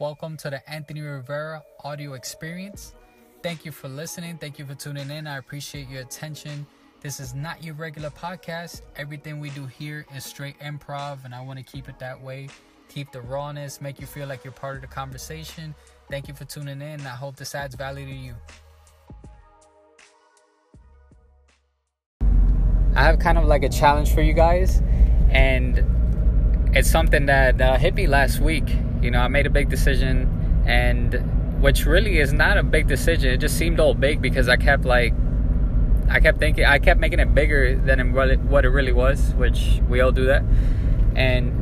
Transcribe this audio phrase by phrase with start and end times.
[0.00, 2.94] Welcome to the Anthony Rivera audio experience.
[3.42, 4.38] Thank you for listening.
[4.38, 5.26] Thank you for tuning in.
[5.26, 6.68] I appreciate your attention.
[7.00, 8.82] This is not your regular podcast.
[8.94, 12.48] Everything we do here is straight improv, and I want to keep it that way.
[12.88, 15.74] Keep the rawness, make you feel like you're part of the conversation.
[16.08, 17.00] Thank you for tuning in.
[17.00, 18.34] I hope this adds value to you.
[22.94, 24.80] I have kind of like a challenge for you guys,
[25.30, 25.84] and
[26.72, 28.68] it's something that uh, hit me last week.
[29.02, 31.14] You know, I made a big decision, and
[31.62, 33.30] which really is not a big decision.
[33.30, 35.14] It just seemed all big because I kept like,
[36.08, 40.00] I kept thinking, I kept making it bigger than what it really was, which we
[40.00, 40.42] all do that,
[41.14, 41.52] and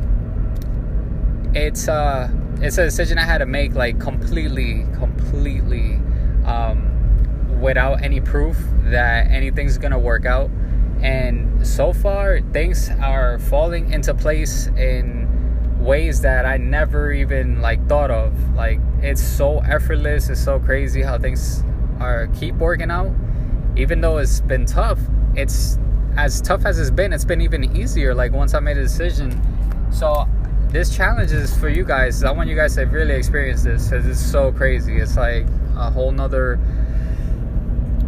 [1.55, 2.29] it's uh,
[2.61, 6.01] it's a decision I had to make like completely, completely,
[6.45, 10.51] um, without any proof that anything's gonna work out
[11.01, 15.26] and so far things are falling into place in
[15.87, 18.55] ways that I never even like thought of.
[18.55, 21.63] Like it's so effortless, it's so crazy how things
[22.01, 23.15] are keep working out.
[23.77, 24.99] Even though it's been tough,
[25.35, 25.79] it's
[26.17, 28.15] as tough as it's been, it's been even easier.
[28.15, 29.41] Like once I made a decision.
[29.93, 30.27] So
[30.69, 32.25] this challenge is for you guys.
[32.25, 34.97] I want you guys to really experience this because it's so crazy.
[34.97, 36.59] It's like a whole nother.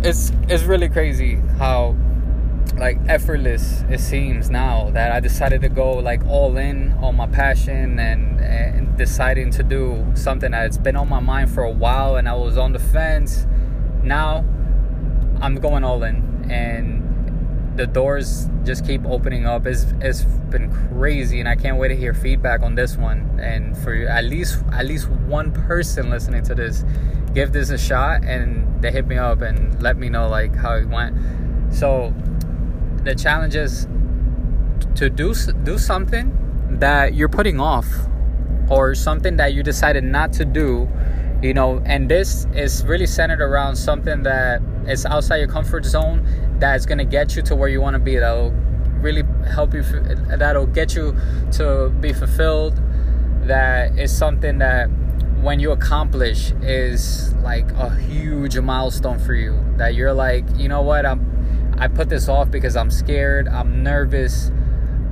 [0.03, 1.97] It's it's really crazy how
[2.77, 7.27] like effortless it seems now that I decided to go like all in on my
[7.27, 12.17] passion and, and deciding to do something that's been on my mind for a while
[12.17, 13.47] and I was on the fence.
[14.03, 14.45] Now
[15.41, 19.65] I'm going all in and the doors just keep opening up.
[19.67, 23.39] It's, it's been crazy and I can't wait to hear feedback on this one.
[23.41, 26.85] And for at least at least one person listening to this,
[27.35, 30.75] give this a shot and they hit me up and let me know like how
[30.75, 31.17] it went.
[31.73, 32.13] So
[33.09, 33.89] the challenge is
[34.95, 36.27] to do do something
[36.79, 37.87] that you're putting off
[38.69, 40.87] or something that you decided not to do
[41.43, 46.23] you know and this is really centered around something that is outside your comfort zone
[46.59, 48.51] that's going to get you to where you want to be that'll
[49.01, 49.83] really help you
[50.37, 51.17] that'll get you
[51.51, 52.79] to be fulfilled
[53.45, 54.91] that is something that
[55.41, 60.83] when you accomplish is like a huge milestone for you that you're like you know
[60.83, 61.07] what?
[61.07, 61.38] I'm
[61.81, 64.51] I put this off because I'm scared, I'm nervous,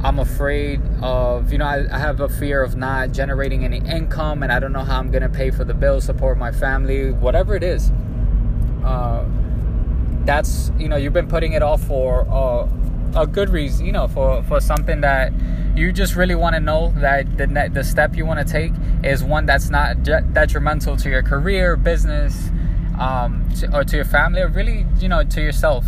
[0.02, 4.42] I'm afraid of, you know, I, I, have a fear of not generating any income
[4.42, 7.12] and I don't know how I'm going to pay for the bills, support my family,
[7.12, 7.92] whatever it is.
[8.84, 9.24] Uh,
[10.24, 12.68] that's, you know, you've been putting it off for uh,
[13.14, 15.32] a good reason, you know, for, for something that
[15.76, 18.72] you just really want to know that the, the step you want to take
[19.04, 22.50] is one that's not de- detrimental to your career, business,
[22.98, 25.84] um, to, or to your family, or really, you know, to yourself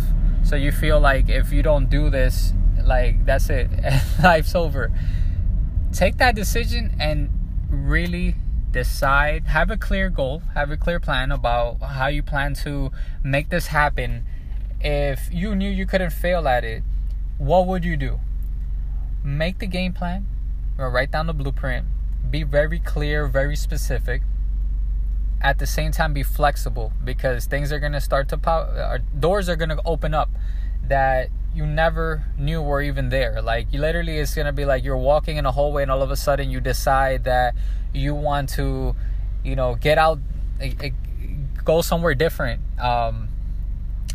[0.49, 3.69] so you feel like if you don't do this, like that's it,
[4.23, 4.91] life's over.
[5.93, 7.29] Take that decision and
[7.69, 8.35] really
[8.71, 12.91] decide, have a clear goal, have a clear plan about how you plan to
[13.23, 14.25] make this happen.
[14.81, 16.81] If you knew you couldn't fail at it,
[17.37, 18.19] what would you do?
[19.23, 20.25] Make the game plan,
[20.77, 21.85] write down the blueprint,
[22.31, 24.23] be very clear, very specific
[25.41, 28.97] at the same time be flexible because things are going to start to pop uh,
[29.17, 30.29] doors are going to open up
[30.87, 33.41] that you never knew were even there.
[33.41, 36.01] Like you literally it's going to be like you're walking in a hallway and all
[36.01, 37.55] of a sudden you decide that
[37.93, 38.95] you want to
[39.43, 40.19] you know get out
[41.63, 42.61] go somewhere different.
[42.79, 43.29] Um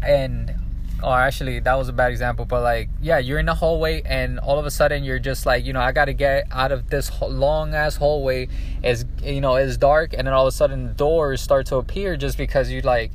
[0.03, 0.55] and
[1.04, 4.38] or actually that was a bad example but like yeah you're in the hallway and
[4.41, 7.10] all of a sudden you're just like you know i gotta get out of this
[7.22, 8.48] long ass hallway.
[8.82, 12.16] As you know it's dark and then all of a sudden doors start to appear
[12.16, 13.12] just because you like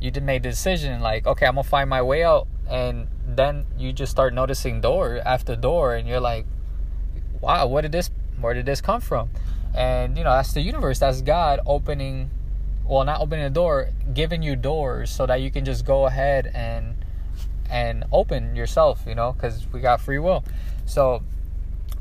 [0.00, 3.66] you did make the decision like okay i'm gonna find my way out and then
[3.78, 6.46] you just start noticing door after door and you're like
[7.40, 8.10] wow where did this
[8.40, 9.30] where did this come from?
[9.74, 12.30] And you know that's the universe that's god opening
[12.84, 16.50] well not opening the door giving you doors so that you can just go ahead
[16.52, 17.01] and
[17.72, 20.44] and open yourself, you know, because we got free will.
[20.84, 21.22] So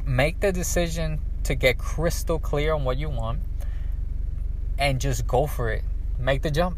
[0.05, 3.39] make the decision to get crystal clear on what you want
[4.77, 5.83] and just go for it.
[6.19, 6.77] Make the jump.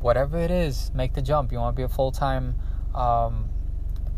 [0.00, 1.52] Whatever it is, make the jump.
[1.52, 2.56] You want to be a full time.
[2.92, 3.50] Um,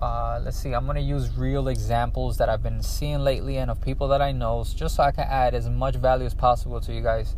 [0.01, 3.71] uh, let's see, I'm going to use real examples that I've been seeing lately and
[3.71, 6.81] of people that I know just so I can add as much value as possible
[6.81, 7.37] to you guys.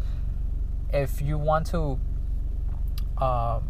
[0.93, 1.99] If you want to.
[3.19, 3.61] Uh,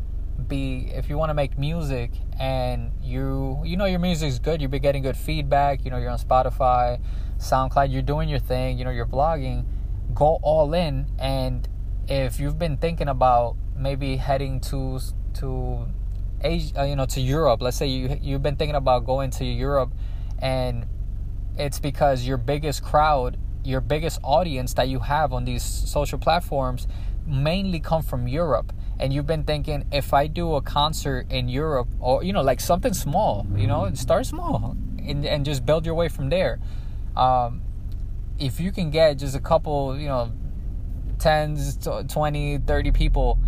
[0.48, 4.70] be if you want to make music and you you know your music's good you've
[4.70, 7.00] been getting good feedback you know you're on spotify
[7.38, 9.64] soundcloud you're doing your thing you know you're vlogging
[10.14, 11.06] go all in.
[11.18, 11.68] And
[12.08, 15.00] if you've been thinking about maybe heading to
[15.34, 15.86] to
[16.42, 19.44] Asia, uh, you know to Europe let's say you you've been thinking about going to
[19.44, 19.92] Europe
[20.40, 20.86] and
[21.56, 26.86] it's because your biggest crowd your biggest audience that you have on these social platforms
[27.26, 31.88] mainly come from Europe and you've been thinking if I do a concert in Europe
[31.98, 35.96] or you know like something small, you know, start small and, and just build your
[35.96, 36.60] way from there.
[37.16, 37.62] Um,
[38.38, 40.32] if you can get just a couple, you know,
[41.16, 43.38] 10s, 20, 30 people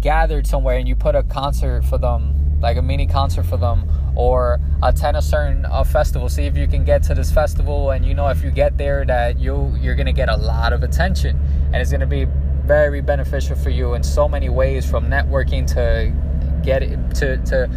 [0.00, 3.88] gathered somewhere and you put a concert for them, like a mini concert for them,
[4.16, 6.28] or attend a certain uh, festival.
[6.28, 9.04] See if you can get to this festival, and you know if you get there
[9.04, 12.26] that you you're gonna get a lot of attention, and it's gonna be
[12.72, 16.10] very beneficial for you in so many ways, from networking to
[16.64, 17.68] get it to to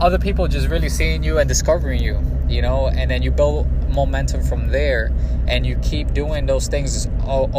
[0.00, 2.18] other people just really seeing you and discovering you,
[2.48, 5.12] you know, and then you build momentum from there
[5.46, 7.06] and you keep doing those things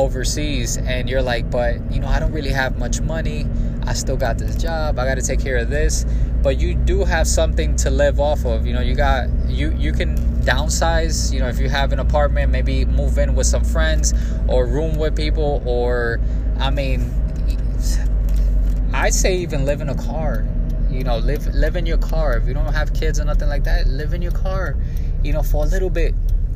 [0.03, 3.45] overseas and you're like, but you know, I don't really have much money.
[3.83, 4.99] I still got this job.
[4.99, 6.05] I got to take care of this,
[6.43, 8.65] but you do have something to live off of.
[8.65, 12.51] You know, you got you you can downsize, you know, if you have an apartment,
[12.51, 14.13] maybe move in with some friends
[14.47, 16.19] or room with people or
[16.61, 17.11] I mean
[18.93, 20.45] I'd say even live in a car
[20.91, 22.37] you know live live in your car.
[22.37, 24.77] If you don't have kids or nothing like that live in your car
[25.23, 26.13] you know for a little bit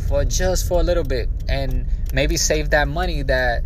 [0.07, 1.27] for just for a little bit.
[1.49, 3.63] And maybe save that money that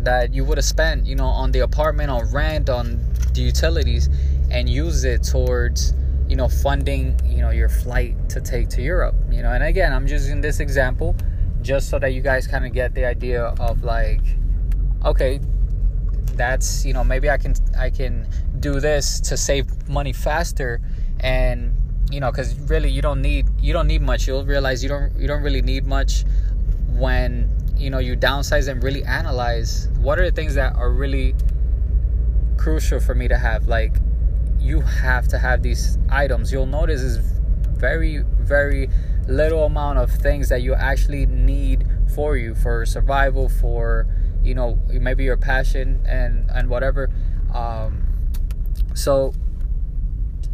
[0.00, 3.00] that you would have spent you know on the apartment on rent on
[3.32, 4.08] the utilities
[4.50, 5.94] and use it towards
[6.28, 9.52] you know funding you know your flight to take to Europe you know.
[9.52, 11.16] And again I'm using this example
[11.62, 14.20] just so that you guys kind of get the idea of like
[15.06, 15.40] okay
[16.34, 18.26] that's you know maybe I can I can
[18.60, 20.80] do this to save money faster
[21.20, 21.72] and
[22.10, 24.26] you know because really you don't need you don't need much.
[24.26, 26.24] You'll realize you don't you don't really need much
[26.90, 31.34] when you know you downsize and really analyze what are the things that are really
[32.56, 33.66] crucial for me to have.
[33.66, 33.96] Like
[34.58, 36.52] you have to have these items.
[36.52, 37.18] You'll notice is
[37.78, 38.88] very very
[39.28, 44.06] little amount of things that you actually need for you for survival for
[44.46, 47.10] you know maybe your passion and and whatever.
[47.52, 48.02] Um
[48.94, 49.32] so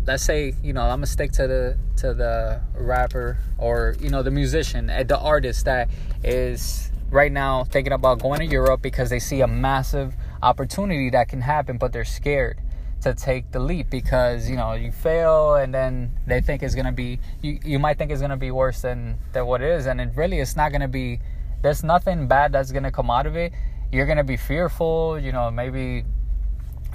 [0.04, 4.20] let's say you know i'm gonna stick to the to the rapper or you know
[4.20, 5.88] the musician eh, the artist that
[6.24, 10.12] is right now thinking about going to europe because they see a massive
[10.42, 12.58] opportunity that can happen but they're scared
[13.02, 16.92] to take the leap because you know you fail and then they think it's gonna
[16.92, 19.86] be you, you might think it's gonna be worse than than what it is.
[19.86, 21.20] And it really it's not gonna be
[21.62, 23.52] there's nothing bad that's gonna come out of it
[23.92, 26.04] you're gonna be fearful you know maybe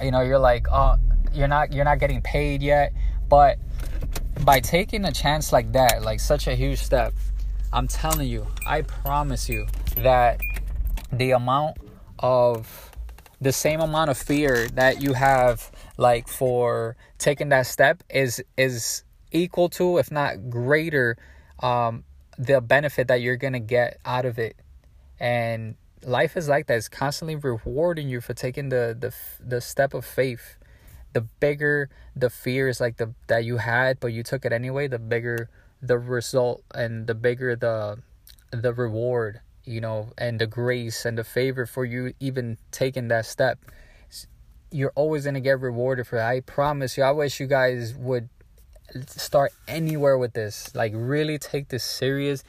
[0.02, 0.96] you know you're like oh
[1.32, 2.92] you're not you're not getting paid yet.
[3.28, 3.58] But
[4.44, 7.12] by taking a chance like that like such a huge step
[7.72, 9.66] i'm telling you i promise you
[9.96, 10.40] that
[11.12, 11.76] the amount
[12.20, 12.92] of
[13.40, 19.02] the same amount of fear that you have like for taking that step is is
[19.32, 21.16] equal to if not greater
[21.58, 22.04] um
[22.38, 24.56] the benefit that you're gonna get out of it.
[25.18, 25.74] And
[26.04, 26.76] life is like that.
[26.76, 29.14] It's constantly rewarding you for taking the the
[29.44, 30.56] the step of faith.
[31.12, 34.98] The bigger the fears like the that you had but you took it anyway the
[34.98, 35.48] bigger
[35.80, 37.98] the result and the bigger the
[38.50, 43.26] the reward you know and the grace and the favor for you even taking that
[43.26, 43.58] step.
[44.70, 48.28] You're always to get rewarded for that i promise you i wish you guys would
[49.06, 50.74] start anywhere with this.
[50.74, 52.44] Like really take this serious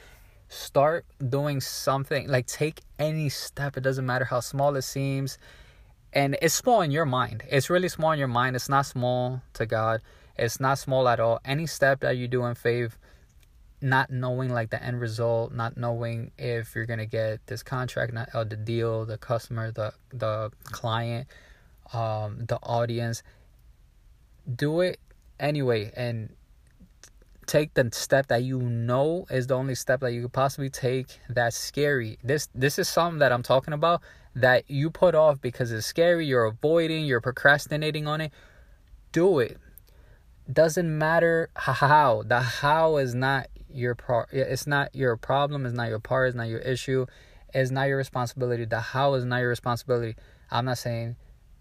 [0.50, 5.38] start doing something like take any step it doesn't matter how small it seems
[6.12, 7.44] and it's small in your mind.
[7.48, 8.56] It's really small in your mind.
[8.56, 10.02] It's not small to God.
[10.36, 11.40] It's not small at all.
[11.44, 12.98] Any step that you do in faith,
[13.80, 18.30] not knowing like the end result, not knowing if you're gonna get this contract, not
[18.34, 21.28] or the deal, the customer, the the client,
[21.92, 23.22] um, the audience,
[24.52, 24.98] do it
[25.38, 26.34] anyway and
[27.50, 31.18] take the step that you know is the only step that you could possibly take
[31.28, 32.16] that's scary.
[32.22, 34.02] This this is something that I'm talking about
[34.36, 38.32] that you put off because it's scary, you're avoiding, you're procrastinating on it.
[39.10, 39.58] Do it.
[40.50, 42.22] Doesn't matter how.
[42.24, 46.36] The how is not your pro it's not your problem, it's not your part, it's
[46.36, 47.06] not your issue,
[47.52, 48.64] it's not your responsibility.
[48.64, 50.14] The how is not your responsibility.
[50.52, 51.16] I'm not saying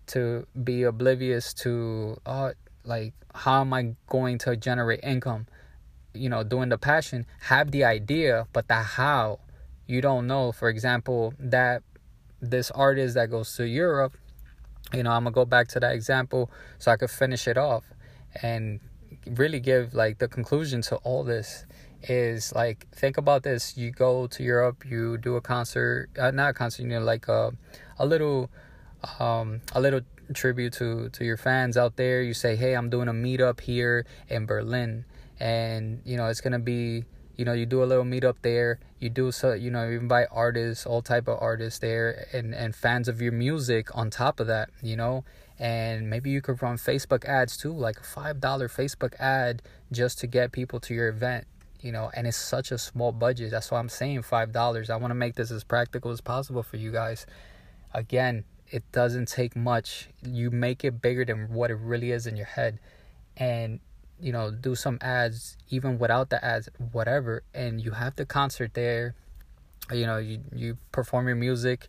[0.07, 2.53] to be oblivious to oh
[2.83, 5.47] like how am I going to generate income?
[6.13, 9.39] You know doing the passion have the idea but the how
[9.87, 10.51] you don't know.
[10.51, 11.81] For example that
[12.41, 14.15] this artist that goes to europe
[14.93, 17.83] you know i'm gonna go back to that example so i could finish it off
[18.41, 18.79] and
[19.25, 21.65] really give like the conclusion to all this
[22.03, 23.77] is like think about this.
[23.77, 27.27] You go to europe you do a concert uh, not a concert you know like
[27.27, 27.51] a,
[27.97, 28.49] a little
[29.19, 30.01] um a little
[30.33, 32.21] tribute to to your fans out there.
[32.21, 35.05] You say hey i'm doing a meetup here in berlin
[35.39, 37.05] and you know it's gonna be
[37.37, 38.79] you know you do a little meetup there.
[38.99, 42.75] You do so you know you invite artists all type of artists there and and
[42.75, 45.23] fans of your music on top of that you know?
[45.57, 50.19] And maybe you could run facebook ads too like a five dollar facebook ad just
[50.19, 51.47] to get people to your event
[51.81, 52.11] you know?
[52.13, 53.51] And it's such a small budget.
[53.51, 54.89] That's why i'm saying five dollars.
[54.89, 57.25] I want to make this as practical as possible for you guys.
[57.93, 60.09] Again it doesn't take much.
[60.23, 62.79] You make it bigger than what it really is in your head.
[63.37, 63.79] And
[64.21, 68.73] you know do some ads even without the ads whatever and you have the concert
[68.73, 69.15] there
[69.91, 71.87] you know you you perform your music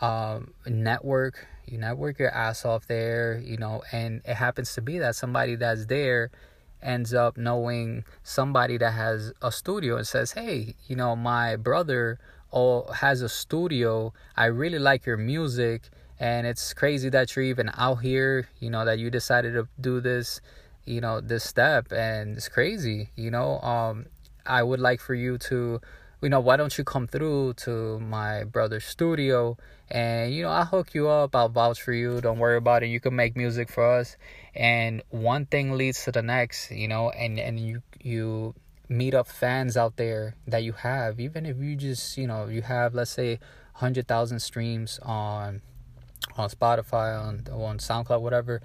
[0.00, 4.98] um network you network your ass off there you know and it happens to be
[4.98, 6.30] that somebody that's there
[6.82, 12.18] ends up knowing somebody that has a studio and says hey you know my brother
[12.52, 14.12] oh, has a studio.
[14.36, 18.84] I really like your music and it's crazy that you're even out here you know
[18.84, 20.42] that you decided to do this
[20.84, 24.06] you know this step and it's crazy you know um
[24.46, 25.80] i would like for you to
[26.22, 29.56] you know why don't you come through to my brother's studio
[29.90, 32.88] and you know i'll hook you up i'll vouch for you don't worry about it
[32.88, 34.16] you can make music for us.
[34.54, 38.54] And one thing leads to the next you know and and you you
[38.88, 42.62] meet up fans out there that you have even if you just you know you
[42.62, 43.38] have let's say
[43.74, 45.62] 100,000 streams on
[46.36, 48.60] on Spotify on on SoundCloud whatever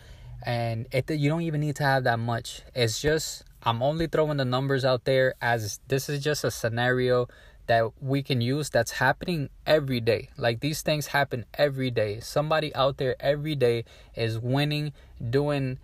[0.46, 2.62] and it you don't even need to have that much.
[2.74, 7.28] It's just i'm only throwing the numbers out there as this is just a scenario
[7.66, 10.30] that we can use that's happening every day.
[10.38, 12.20] Like these things happen every day.
[12.20, 14.94] Somebody out there every day is winning
[15.30, 15.80] doing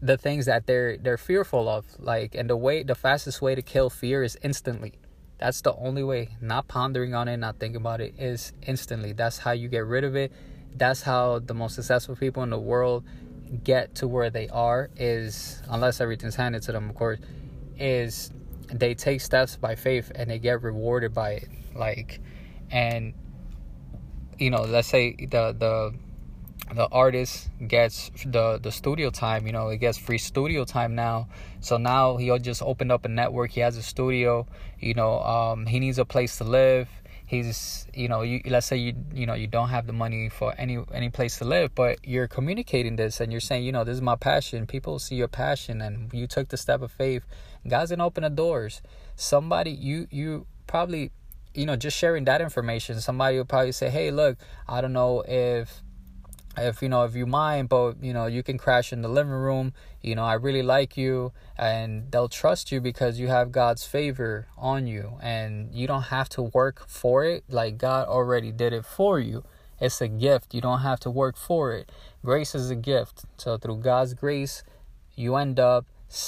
[0.00, 1.84] the things that they're they're fearful of.
[1.98, 4.94] Like and the way the fastest way to kill fear is instantly.
[5.38, 6.30] That's the only way.
[6.40, 9.12] Not pondering on it not thinking about it is instantly.
[9.12, 10.32] That's how you get rid of it.
[10.74, 13.04] That's how the most successful people in the world
[13.64, 17.18] get to where they are is unless everything's handed to them of course
[17.78, 18.30] is
[18.72, 21.48] they take steps by faith and they get rewarded by it.
[21.74, 22.20] Like
[22.70, 23.14] and
[24.38, 25.94] you know let's say the the
[26.74, 31.28] the artist gets the the studio time you know he gets free studio time now.
[31.60, 33.50] So now he'll just open up a network.
[33.50, 34.46] He has a studio
[34.80, 36.88] you know um he needs a place to live
[37.32, 40.54] he's you know you let's say you you know you don't have the money for
[40.58, 43.94] any any place to live but you're communicating this and you're saying you know this
[43.94, 44.66] is my passion.
[44.66, 47.24] People see your passion and you took the step of faith.
[47.66, 48.82] God's gonna open the doors.
[49.16, 51.10] Somebody you you probably
[51.54, 55.22] you know just sharing that information somebody will probably say hey look i don't know
[55.28, 55.82] if
[56.56, 59.32] if you know if you mind but you know you can crash in the living
[59.32, 59.72] room.
[60.02, 64.48] You know i really like you and they'll trust you because you have god's favor
[64.58, 68.84] on you and you don't have to work for it like god already did it
[68.84, 69.44] for you.
[69.80, 70.54] It's a gift.
[70.54, 71.90] You don't have to work for it.
[72.24, 73.24] Grace is a gift.
[73.36, 74.62] So through god's grace
[75.14, 75.86] you end up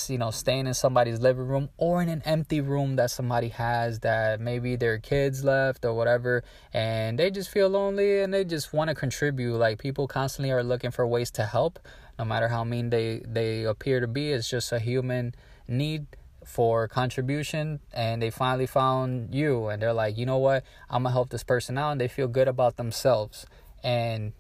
[0.09, 4.00] you know staying in somebody's living room or in an empty room that somebody has
[4.00, 8.73] that maybe their kids left or whatever and they just feel lonely and they just
[8.73, 9.57] want to contribute.
[9.57, 11.79] Like people constantly are looking for ways to help
[12.19, 14.31] no matter how mean they they appear to be.
[14.31, 15.35] It's just a human
[15.69, 16.07] need
[16.47, 20.64] for contribution and they finally found you and they're like you know what?
[20.88, 23.45] I'm gonna help this person out and they feel good about themselves.
[23.83, 24.33] And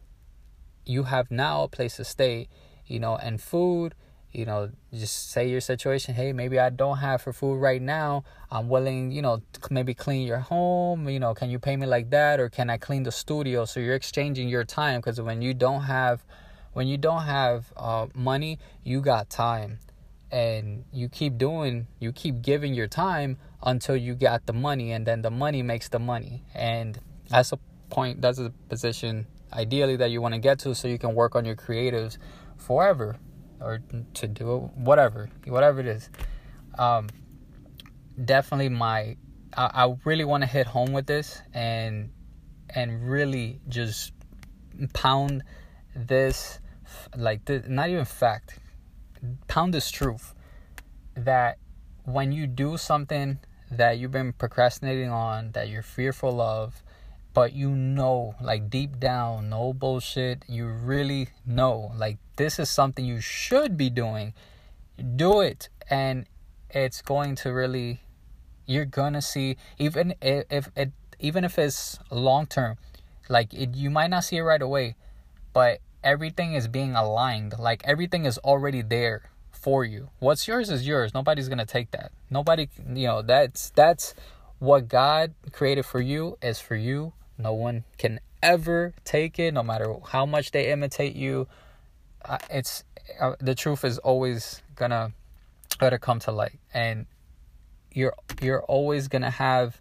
[0.86, 2.48] you have now a place to stay
[2.86, 3.94] you know and food
[4.34, 8.24] you know just say your situation hey maybe i don't have for food right now.
[8.50, 12.10] I'm willing you know maybe clean your home you know can you pay me like
[12.10, 12.40] that?
[12.40, 13.64] Or can i clean the studio?
[13.64, 16.24] So you're exchanging your time because when you don't have
[16.72, 19.78] when you don't have uh, money you got time.
[20.30, 25.06] And you keep doing you keep giving your time until you got the money and
[25.06, 26.42] then the money makes the money.
[26.54, 26.98] And
[27.30, 27.58] that's a
[27.90, 31.36] point that's a position ideally that you want to get to so you can work
[31.36, 32.18] on your creatives
[32.56, 33.16] forever
[33.64, 33.80] or
[34.14, 36.10] to do it, whatever, whatever it is.
[36.78, 37.08] Um,
[38.24, 39.16] definitely my,
[39.56, 42.10] I, I really want to hit home with this and
[42.70, 44.12] and really just
[44.92, 45.42] pound
[45.94, 46.58] this,
[47.16, 48.58] like this, not even fact,
[49.48, 50.34] pound this truth
[51.14, 51.58] that
[52.04, 53.38] when you do something
[53.70, 56.82] that you've been procrastinating on, that you're fearful of,
[57.32, 63.04] but you know, like deep down, no bullshit, you really know, like this is something
[63.04, 64.34] you should be doing.
[65.16, 66.26] Do it, and
[66.70, 68.00] it's going to really,
[68.66, 72.76] you're gonna see, even if, it, even if it's long term,
[73.28, 74.96] like it, you might not see it right away,
[75.52, 77.58] but everything is being aligned.
[77.58, 80.10] Like everything is already there for you.
[80.18, 81.14] What's yours is yours.
[81.14, 82.12] Nobody's gonna take that.
[82.30, 84.14] Nobody, you know, that's that's
[84.58, 89.62] what God created for you is for you no one can ever take it, no
[89.62, 91.48] matter how much they imitate you.
[92.50, 92.84] It's
[93.20, 95.12] uh, the truth is always gonna
[95.78, 97.06] gonna come to light, and
[97.92, 99.80] you're you're always gonna have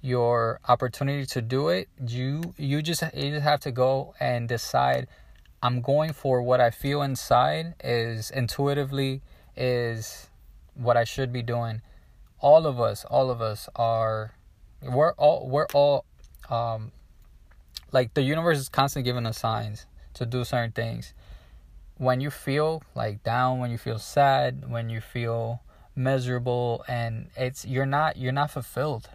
[0.00, 1.88] your opportunity to do it.
[2.06, 5.08] You you just you just have to go and decide.
[5.64, 9.22] I'm going for what I feel inside is intuitively
[9.56, 10.28] is
[10.74, 11.82] what I should be doing.
[12.40, 14.32] All of us, all of us are
[14.82, 16.04] we're all we're all
[16.50, 16.90] um
[17.92, 21.14] like the universe is constantly giving us signs to do certain things.
[22.02, 25.62] When you feel like down, when you feel sad, when you feel
[25.94, 29.08] miserable and it's you're not you're not fulfilled.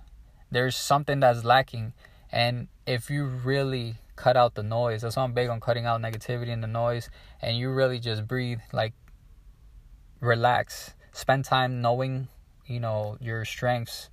[0.50, 1.92] There's something that's lacking
[2.32, 6.02] and if you really cut out the noise, that's why I'm big on cutting out
[6.02, 7.10] negativity and the noise
[7.42, 8.94] and you really just breathe like
[10.22, 10.94] relax.
[11.12, 12.30] Spend time knowing,
[12.68, 14.10] you know, your strengths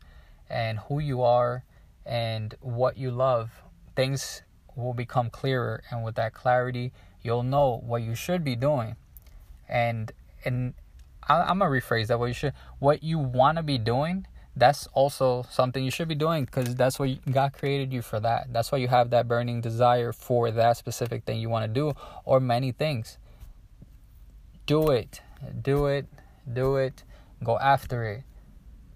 [0.50, 1.62] and who you are
[2.04, 3.52] and what you love.
[3.94, 4.42] Things
[4.74, 6.92] will become clearer and with that clarity
[7.24, 8.94] you'll know what you should be doing.
[9.68, 10.12] And
[10.44, 10.74] and
[11.26, 14.26] I, am gonna rephrase that what you should what you want to be doing
[14.56, 18.52] that's also something you should be doing because that's what God created you for that.
[18.52, 21.94] That's why you have that burning desire for that specific thing you want to do
[22.24, 23.18] or many things.
[24.66, 25.20] Do it
[25.62, 26.06] do it
[26.52, 27.02] do it
[27.42, 28.22] go after it.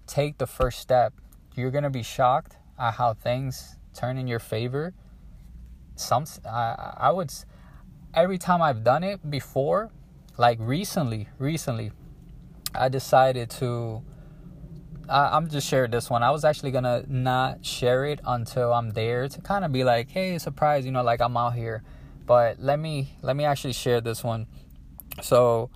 [0.07, 1.13] Take the first step.
[1.55, 4.95] You're gonna be shocked at how things turn in your favor.
[5.97, 7.33] Some I I would
[8.15, 9.91] every time I've done it before,
[10.37, 11.93] like recently, recently,
[12.75, 14.03] I decided to.
[15.09, 16.23] I, I'm just sharing this one.
[16.23, 20.11] I was actually gonna not share it until I'm there to kind of be like,
[20.11, 21.83] hey, surprise, you know, like I'm out here.
[22.27, 24.47] But let me let me actually share this one.
[25.23, 25.71] So,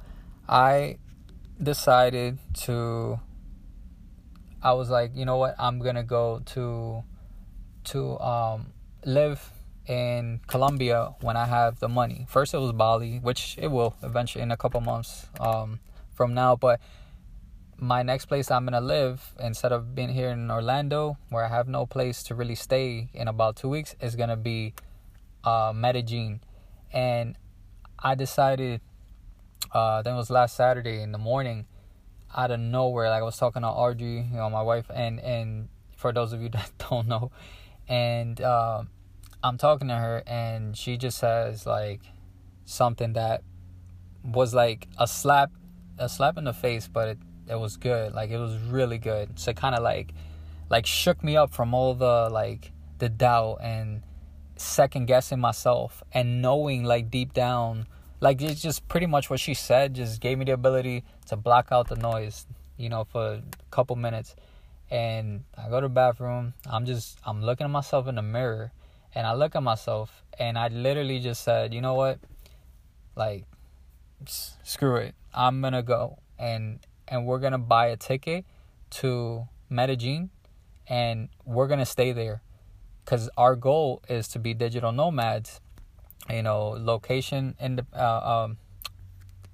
[0.49, 0.99] I
[1.63, 3.21] decided to.
[4.63, 5.57] I was like, you know what?
[5.59, 7.03] I'm gonna go to
[7.85, 8.73] to um,
[9.05, 9.51] live
[9.87, 12.27] in Colombia when I have the money.
[12.29, 15.81] First, it was Bali, which it will eventually in a couple months um,
[16.15, 16.57] from now.
[16.57, 16.81] But
[17.77, 21.67] my next place I'm gonna live, instead of being here in Orlando, where I have
[21.67, 24.75] no place to really stay in about two weeks, is gonna be
[25.43, 26.41] uh, Medellin.
[26.93, 27.37] And
[27.99, 28.81] I decided,
[29.73, 31.67] uh, then it was last Saturday in the morning,
[32.37, 33.11] out of nowhere.
[33.11, 36.41] Like I was talking to Audrey, you know, my wife, and and for those of
[36.41, 37.33] you that don't know,
[37.89, 38.41] and.
[38.41, 38.85] Uh,
[39.45, 42.01] I'm talking to her and she just says like
[42.65, 43.43] something that
[44.23, 45.51] was like a slap
[45.99, 48.15] a slap in the face but it, it was good.
[48.15, 49.39] Like it was really good.
[49.39, 50.13] So kind of like
[50.71, 54.03] like shook me up from all the like the doubt and
[54.57, 57.87] second guessing myself and knowing like deep down
[58.21, 61.69] like it's just pretty much what she said just gave me the ability to block
[61.73, 64.37] out the noise you know for a couple minutes.
[64.89, 66.55] And i go to the bathroom.
[66.65, 68.71] I'm just i'm looking at myself in the mirror
[69.15, 72.19] and I look at myself and I literally just said, you know what?
[73.15, 73.45] Like,
[74.27, 75.15] screw it.
[75.35, 78.45] I'm gonna go and and we're gonna buy a ticket
[78.91, 80.31] to Medellin
[80.87, 82.43] and we're gonna stay there
[83.05, 85.61] because our goal is to be digital nomads.
[86.31, 88.59] You know, location in the uh, um,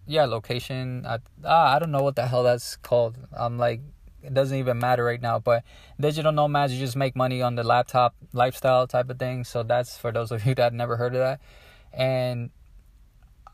[0.07, 1.07] yeah, location.
[1.07, 3.17] I, ah, I don't know what the hell that's called.
[3.33, 3.81] I'm like
[4.23, 5.39] it doesn't even matter right now.
[5.39, 5.65] But
[5.99, 9.45] digital nomads, you just make money on the laptop lifestyle type of thing.
[9.45, 11.41] So that's for those of you that never heard of that.
[11.93, 12.51] And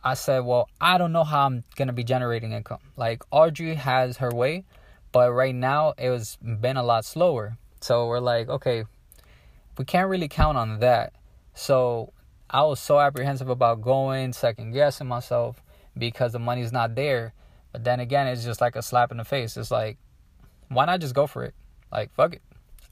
[0.03, 2.81] I said, well, I don't know how I'm gonna be generating income.
[2.97, 4.65] Like Audrey has her way,
[5.13, 7.57] but right now it was been a lot slower.
[7.81, 8.85] So we're like, okay,
[9.79, 11.13] we can't really count on that.
[11.55, 12.13] So
[12.51, 15.63] I was so apprehensive about going, second guessing myself
[15.97, 17.33] because the money's not there.
[17.73, 19.57] But then again, it's just like a slap in the face.
[19.57, 19.99] It's like
[20.69, 21.55] why not just go for it?
[21.91, 22.43] Like, fuck it.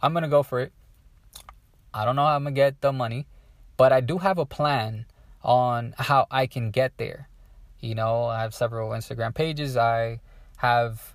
[0.00, 0.72] I'm going to go for it.
[1.94, 3.26] I don't know how I'm going to get the money,
[3.76, 5.06] but I do have a plan
[5.42, 7.28] on how I can get there.
[7.80, 9.76] You know, I have several Instagram pages.
[9.76, 10.20] I
[10.56, 11.14] have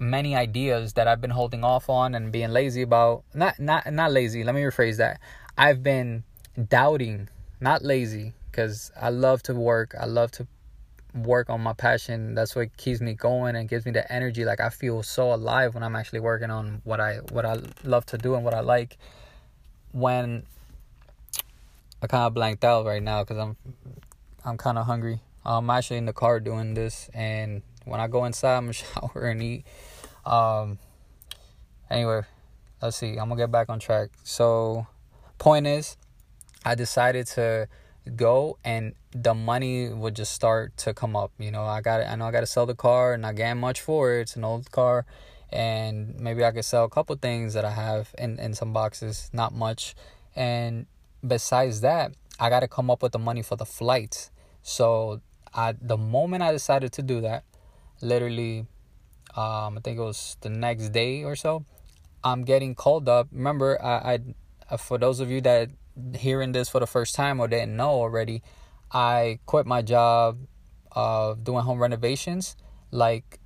[0.00, 3.24] many ideas that I've been holding off on and being lazy about.
[3.34, 4.42] Not not not lazy.
[4.42, 5.20] Let me rephrase that.
[5.56, 6.24] I've been
[6.68, 7.28] doubting,
[7.60, 9.94] not lazy, because I love to work.
[9.98, 10.46] I love to
[11.14, 12.34] work on my passion.
[12.34, 14.44] That's what keeps me going and gives me the energy.
[14.44, 18.06] Like i feel so alive when i'm actually working on what i what i love
[18.06, 18.96] to do and what i like.
[19.92, 20.44] When
[22.02, 23.56] i kind of blanked out right now because i'm
[24.44, 28.24] i'm kind of hungry i'm actually in the car doing this and when i go
[28.24, 29.64] inside i'm gonna shower and eat.
[30.24, 30.78] Um
[31.90, 32.22] anyway
[32.80, 33.12] let's see.
[33.12, 34.10] I'm gonna get back on track.
[34.24, 34.86] So
[35.38, 35.96] point is
[36.64, 37.68] i decided to
[38.16, 41.32] go and the money would just start to come up.
[41.38, 43.54] You know, I got I know I got to sell the car and I get
[43.54, 44.22] much for it.
[44.22, 45.06] It's an old car
[45.50, 49.30] and maybe I could sell a couple things that I have in in some boxes,
[49.32, 49.94] not much.
[50.34, 50.86] And
[51.26, 54.30] besides that, I got to come up with the money for the flights.
[54.62, 55.20] So,
[55.54, 57.44] I the moment I decided to do that,
[58.00, 58.66] literally
[59.36, 61.64] um, I think it was the next day or so,
[62.24, 63.28] I'm getting called up.
[63.32, 64.18] Remember, I,
[64.70, 65.70] I for those of you that
[66.14, 68.42] hearing this for the first time or didn't know already,
[68.90, 70.38] I quit my job
[70.90, 72.56] of doing home renovations
[72.90, 73.40] like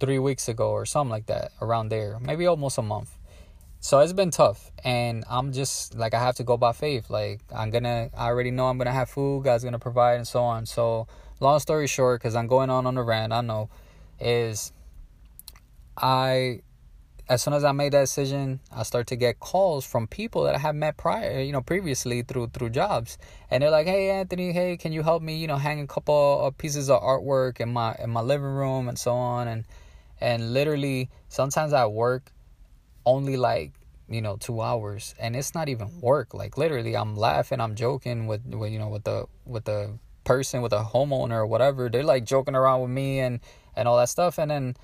[0.00, 3.18] three weeks ago or something like that, around there, maybe almost a month.
[3.80, 7.10] So it's been tough, and I'm just like I have to go by faith.
[7.10, 10.42] Like I'm gonna, I already know I'm gonna have food, God's gonna provide, and so
[10.42, 10.66] on.
[10.66, 11.06] So
[11.40, 13.70] long story short, because I'm going on on the rant, I know,
[14.18, 14.72] is
[15.96, 16.62] I
[17.28, 20.54] as soon as I made that decision, I start to get calls from people that
[20.54, 23.18] I have met prior, you know, previously through through jobs,
[23.50, 25.36] and they're like, "Hey, Anthony, hey, can you help me?
[25.36, 28.88] You know, hang a couple of pieces of artwork in my in my living room
[28.88, 29.64] and so on." And
[30.20, 32.32] and literally, sometimes I work
[33.04, 33.72] only like
[34.08, 36.32] you know two hours, and it's not even work.
[36.32, 40.62] Like literally, I'm laughing, I'm joking with, with you know with the with the person
[40.62, 41.90] with a homeowner or whatever.
[41.90, 43.40] They're like joking around with me and
[43.76, 44.76] and all that stuff, and then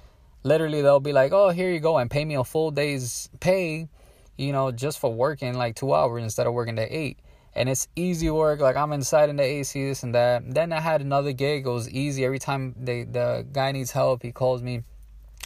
[0.44, 3.88] literally they'll be like, "Oh, here you go," and pay me a full day's pay,
[4.36, 7.18] you know, just for working like two hours instead of working the eight.
[7.56, 8.60] And it's easy work.
[8.60, 10.54] Like I'm inside in the AC, this and that.
[10.54, 11.66] Then I had another gig.
[11.66, 12.24] It was easy.
[12.24, 14.84] Every time they the guy needs help, he calls me,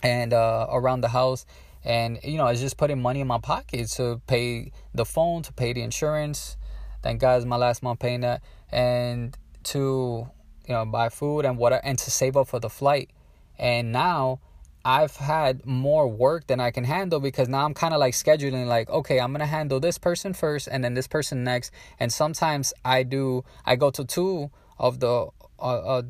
[0.02, 1.46] and uh, around the house,
[1.84, 5.52] and you know, it's just putting money in my pocket to pay the phone, to
[5.52, 6.56] pay the insurance.
[7.02, 10.28] Thank God, it's my last month paying that, and to
[10.66, 13.11] you know buy food and what and to save up for the flight.
[13.58, 14.40] And now
[14.84, 18.66] I've had more work than I can handle because now I'm kind of like scheduling
[18.66, 21.72] like okay I'm gonna handle this person first and then this person next.
[21.98, 26.02] And sometimes I do I go to two of the uh, uh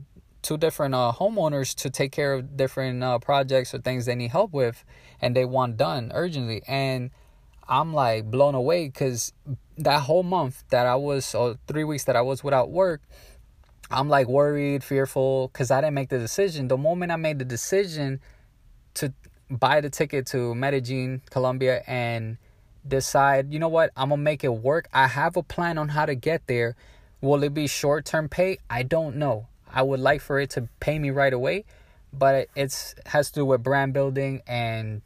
[0.43, 4.31] two different uh, homeowners to take care of different uh, projects or things they need
[4.31, 4.85] help with
[5.21, 6.63] and they want done urgently.
[6.69, 7.11] And
[7.69, 9.33] I'm like blown away because
[9.77, 13.03] that whole month that I was or three weeks that I was without work
[13.91, 16.69] I'm like worried fearful because I didn't make the decision.
[16.69, 18.21] The moment I made the decision
[18.95, 19.13] to
[19.51, 22.39] buy the ticket to Medellin, Colombia, and
[22.87, 24.89] decide, you know what, I'm gonna make it work.
[24.93, 26.77] I have a plan on how to get there.
[27.21, 28.59] Will it be short term pay?
[28.71, 29.47] I don't know.
[29.71, 31.65] I would like for it to pay me right away,
[32.13, 35.03] but it's has to do with brand building and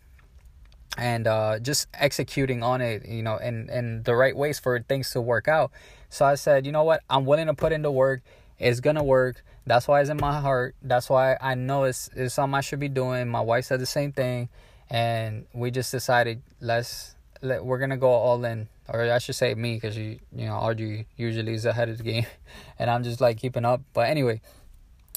[0.99, 5.11] and uh, just executing on it, you know, and and the right ways for things
[5.13, 5.73] to work out.
[6.11, 8.23] So I said, you know what, I'm willing to put in the work.
[8.59, 9.43] It's gonna work.
[9.67, 10.75] That's why it's in my heart.
[10.83, 13.29] That's why I know it's it's something I should be doing.
[13.29, 14.49] My wife said the same thing,
[14.91, 19.55] and we just decided let's let we're gonna go all in, or I should say
[19.55, 22.27] me, because you you know Audrey usually is ahead of the game,
[22.79, 23.83] and I'm just like keeping up.
[23.93, 24.41] But anyway,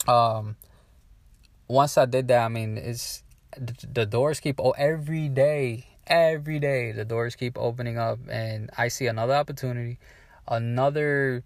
[0.07, 0.55] um,
[1.67, 3.23] once I did that, I mean it's
[3.57, 8.89] the doors keep oh every day, every day the doors keep opening up, and I
[8.89, 9.97] see another opportunity,
[10.47, 11.43] another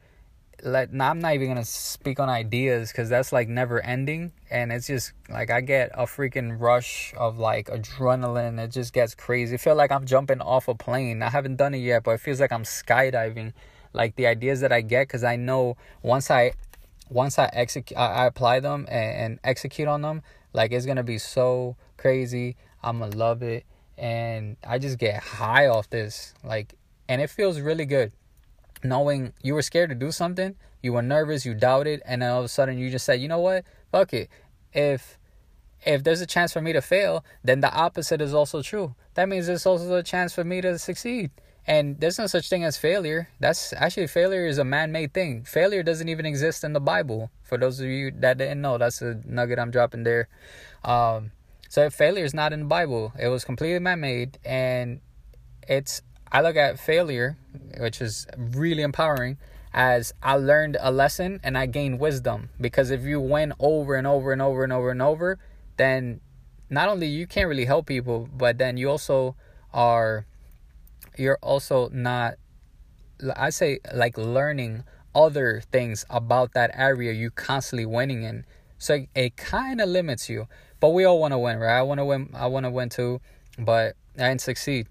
[0.64, 4.88] like I'm not even gonna speak on ideas because that's like never ending, and it's
[4.88, 8.60] just like I get a freaking rush of like adrenaline.
[8.60, 9.56] It just gets crazy.
[9.56, 11.22] I feel like I'm jumping off a plane.
[11.22, 13.54] I haven't done it yet, but it feels like I'm skydiving.
[13.94, 16.54] Like the ideas that I get, because I know once I
[17.10, 20.22] once I execute, I, apply them and, and execute on them,
[20.54, 22.56] like it's gonna be so crazy.
[22.84, 23.66] I'm gonna love it,
[23.98, 26.34] and I just get high off this.
[26.44, 26.76] Like,
[27.08, 28.12] and it feels really good
[28.84, 32.40] knowing you were scared to do something, you were nervous, you doubted, and then all
[32.40, 34.30] of a sudden you just said, you know what, fuck it.
[34.74, 35.18] If
[35.86, 38.96] if there's a chance for me to fail, then the opposite is also true.
[39.14, 41.32] That means there's also a chance for me to succeed.
[41.66, 43.30] And there's no such thing as failure.
[43.40, 45.44] That's actually failure is a man-made thing.
[45.44, 47.32] Failure doesn't even exist in the Bible.
[47.44, 50.28] For those of you that didn't know, that's a nugget I'm dropping there.
[50.84, 51.32] Um,
[51.70, 53.14] so failure is not in the Bible.
[53.20, 55.00] It was completely man-made, and
[55.68, 57.38] it's I look at failure,
[57.78, 59.38] which is really empowering,
[59.74, 62.50] as I learned a lesson and I gained wisdom.
[62.60, 65.40] Because if you win over and over and over and over and over,
[65.78, 66.22] then
[66.70, 69.36] not only you can't really help people, but then you also
[69.74, 70.26] are
[71.18, 72.36] you're also not
[73.36, 78.46] I say like learning other things about that area you constantly winning in.
[78.78, 80.48] So it kind of limits you.
[80.80, 81.78] But we all want to win, right?
[81.78, 82.30] I want to win.
[82.34, 83.20] I want to win too,
[83.58, 84.88] but I didn't succeed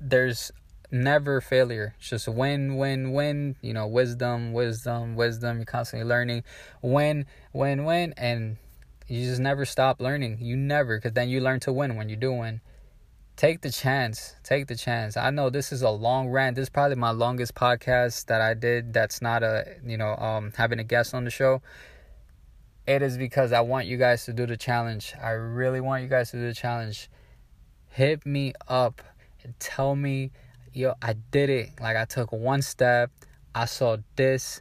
[0.00, 0.52] there's
[0.90, 1.94] never failure.
[1.98, 3.56] It's just win, win, win.
[3.60, 5.58] You know, wisdom, wisdom, wisdom.
[5.58, 6.44] You're constantly learning.
[6.82, 8.56] Win, win, win, and
[9.08, 10.38] you just never stop learning.
[10.40, 12.60] You never, because then you learn to win when you do win.
[13.36, 14.36] Take the chance.
[14.44, 15.16] Take the chance.
[15.16, 16.54] I know this is a long rant.
[16.54, 18.92] This is probably my longest podcast that I did.
[18.92, 21.60] That's not a you know um having a guest on the show.
[22.86, 25.14] It is because I want you guys to do the challenge.
[25.20, 27.10] I really want you guys to do the challenge.
[27.88, 29.02] Hit me up
[29.44, 30.32] and tell me,
[30.72, 31.70] yo, I did it.
[31.80, 33.10] Like I took one step,
[33.54, 34.60] I saw this.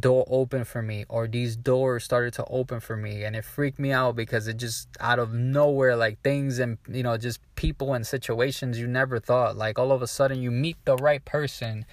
[0.00, 3.78] door open for me or these doors started to open for me and it freaked
[3.78, 7.94] me out because it just out of nowhere like things and you know just people
[7.94, 9.56] and situations you never thought.
[9.56, 11.84] Like all of a sudden you meet the right person.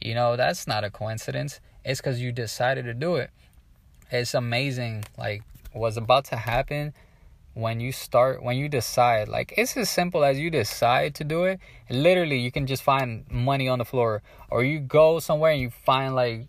[0.00, 1.58] You know that's not a coincidence.
[1.84, 3.30] It's because you decided to do it.
[4.12, 6.94] It's amazing like what's about to happen
[7.58, 11.42] when you start when you decide like it's as simple as you decide to do
[11.42, 11.58] it.
[11.90, 15.70] Literally you can just find money on the floor or you go somewhere and you
[15.70, 16.46] find like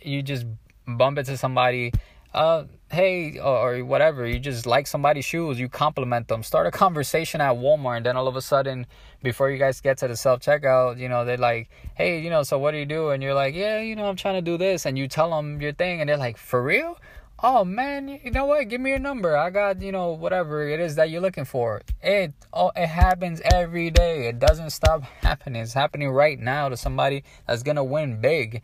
[0.00, 0.46] you just
[0.86, 1.92] bump into somebody
[2.32, 4.26] uh hey or, whatever.
[4.26, 6.42] You just like somebody's shoes you compliment them.
[6.42, 8.86] Start a conversation at walmart and then all of a sudden
[9.22, 12.42] before you guys get to the self checkout you know they're like hey you know
[12.42, 13.10] so what do you do?
[13.10, 14.86] And you're like yeah you know i'm trying to do this.
[14.86, 16.96] And you tell them your thing and they're like for real
[17.40, 20.80] oh man you know what give me your number i got you know whatever it
[20.80, 25.62] is that you're looking for it oh it happens every day it doesn't stop happening
[25.62, 28.62] it's happening right now to somebody that's gonna win big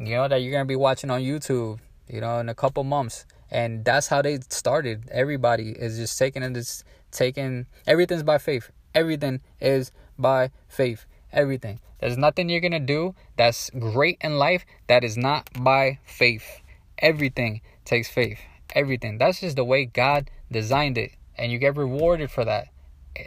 [0.00, 3.26] you know, that you're gonna be watching on YouTube, you know, in a couple months.
[3.50, 5.08] And that's how they started.
[5.10, 8.70] Everybody is just taking it, just taking everything's by faith.
[8.94, 11.06] Everything is by faith.
[11.32, 11.80] Everything.
[12.00, 16.62] There's nothing you're gonna do that's great in life that is not by faith.
[17.00, 18.38] Everything takes faith.
[18.74, 19.18] Everything.
[19.18, 21.12] That's just the way God designed it.
[21.36, 22.68] And you get rewarded for that.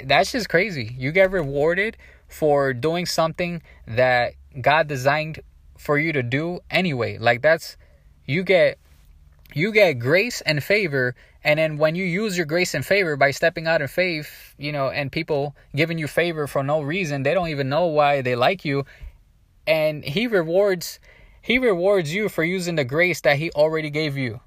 [0.06, 0.96] That's just crazy.
[0.98, 5.42] You get rewarded for doing something that God designed
[5.78, 7.18] for you to do anyway.
[7.18, 7.78] Like that's
[8.26, 8.78] you get
[9.54, 13.32] you get grace and favor and then when you use your grace and favor by
[13.32, 17.34] stepping out in faith, you know, and people giving you favor for no reason, they
[17.34, 18.86] don't even know why they like you
[19.68, 21.00] and he rewards
[21.44, 24.40] he rewards you for using the grace that he already gave you.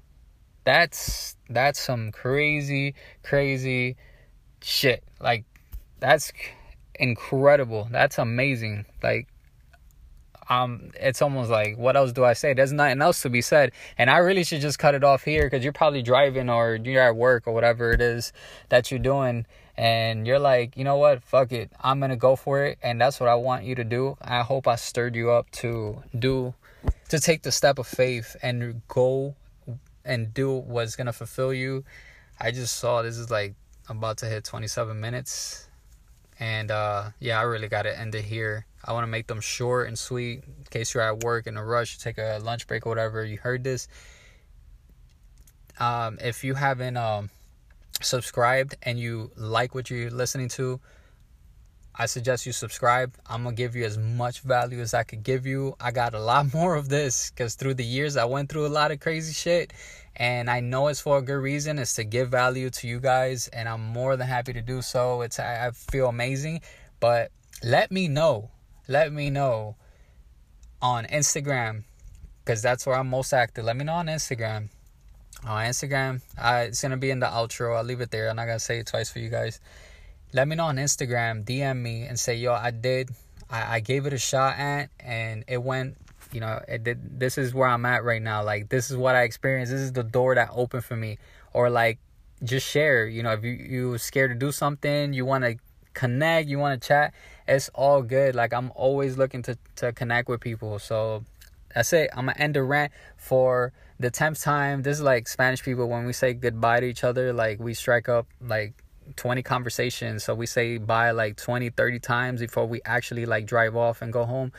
[0.65, 3.95] That's that's some crazy crazy
[4.61, 5.03] shit.
[5.21, 5.45] Like
[5.99, 6.33] that's
[6.95, 7.87] incredible.
[7.91, 8.85] That's amazing.
[9.01, 9.27] Like
[10.49, 12.53] um, it's almost like, what else do I say?
[12.53, 13.71] There's nothing else to be said.
[13.97, 17.01] And I really should just cut it off here because you're probably driving or you're
[17.01, 18.33] at work or whatever it is
[18.69, 19.45] that you're doing.
[19.75, 21.21] And you're like, you know what?
[21.21, 21.71] Fuck it.
[21.81, 22.79] I'm going to go for it.
[22.81, 24.17] And that's what I want you to do.
[24.21, 26.55] I hope I stirred you up to do,
[27.09, 29.35] to take the step of faith and go
[30.03, 31.83] and do what's to fulfill you.
[32.39, 33.55] I just saw this is like
[33.89, 35.67] about to hit 27 minutes.
[36.39, 38.65] And uh, yeah, I really got to end it here.
[38.83, 41.65] I want to make them short and sweet in case you're at work in a
[41.65, 43.25] rush, take a lunch break or whatever.
[43.25, 43.87] You heard this.
[45.79, 47.29] Um, if you haven't um,
[48.01, 50.79] subscribed and you like what you're listening to,
[51.97, 53.15] I suggest you subscribe.
[53.27, 55.75] I'm gonna give you as much value as I could give you.
[55.79, 58.69] I got a lot more of this because through the years I went through a
[58.69, 59.73] lot of crazy shit,
[60.15, 61.79] and I know it's for a good reason.
[61.79, 65.21] It's to give value to you guys, and I'm more than happy to do so.
[65.21, 66.61] It's I feel amazing,
[66.99, 67.31] but
[67.63, 68.51] let me know
[68.87, 69.75] let me know
[70.81, 71.83] on Instagram
[72.43, 73.65] because that's where I'm most active.
[73.65, 74.69] Let me know on Instagram.
[75.45, 77.75] On Instagram, I, it's gonna be in the outro.
[77.75, 78.29] I'll leave it there.
[78.29, 79.59] I'm not gonna say it twice for you guys.
[80.37, 81.43] Let me know on Instagram.
[81.45, 83.09] DM me and say, "Yo, I did.
[83.49, 85.97] I, I gave it a shot at, and it went.
[86.31, 87.19] You know, it did.
[87.19, 88.43] This is where I'm at right now.
[88.43, 89.71] Like, this is what I experienced.
[89.71, 91.17] This is the door that opened for me.
[91.53, 91.97] Or like,
[92.43, 93.07] just share.
[93.07, 95.55] You know, if you you scared to do something, you want to
[95.95, 97.15] connect, you want to chat,
[97.47, 98.35] it's all good.
[98.35, 100.77] Like I'm always looking to to connect with people.
[100.77, 101.23] So
[101.73, 102.11] that's it.
[102.13, 104.83] I'm gonna end the rant for the tenth time.
[104.83, 108.07] This is like Spanish people when we say goodbye to each other, like we strike
[108.07, 108.83] up like
[109.15, 110.23] 20 conversations.
[110.23, 114.11] So we say bye like 20, 30 times before we actually like drive off and
[114.11, 114.51] go home.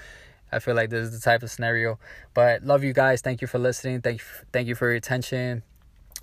[0.51, 1.99] I feel like this is the type of scenario.
[2.35, 3.21] But love you guys.
[3.21, 4.01] Thank you for listening.
[4.01, 5.63] Thank you, thank you for your attention.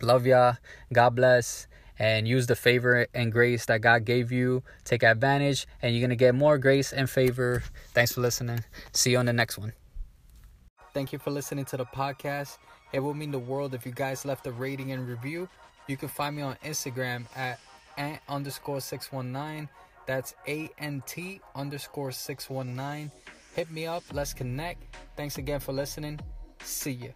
[0.02, 0.56] Love ya.
[0.92, 4.64] God bless and use the favor and grace that God gave you.
[4.84, 7.64] Take advantage, and you're to get more grace and favor.
[7.94, 8.64] Thanks for listening.
[8.92, 9.74] See you on the next one.
[10.94, 12.58] Thank you for listening to the podcast.
[12.94, 15.50] It would mean the world if you guys left a rating and review.
[15.88, 17.60] You can find me on Instagram at
[17.98, 19.70] ant underscore 619.
[20.06, 23.12] That's A N T underscore 619.
[23.56, 24.04] Hit me up.
[24.14, 24.96] Let's connect.
[25.16, 26.20] Thanks again for listening.
[26.64, 27.10] See ya.